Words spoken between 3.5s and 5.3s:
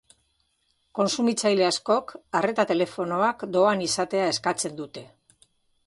doan izatea eskatzen dute.